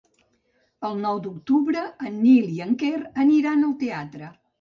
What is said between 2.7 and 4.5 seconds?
Quer aniran al teatre.